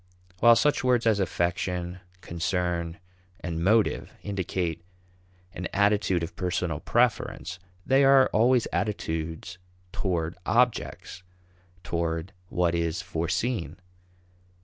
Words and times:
While 0.39 0.55
such 0.55 0.83
words 0.83 1.05
as 1.05 1.19
affection, 1.19 1.99
concern, 2.21 2.97
and 3.41 3.63
motive 3.63 4.11
indicate 4.23 4.83
an 5.53 5.67
attitude 5.73 6.23
of 6.23 6.35
personal 6.35 6.79
preference, 6.79 7.59
they 7.85 8.03
are 8.03 8.25
always 8.33 8.67
attitudes 8.73 9.59
toward 9.91 10.35
objects 10.43 11.21
toward 11.83 12.33
what 12.49 12.73
is 12.73 13.03
foreseen. 13.03 13.77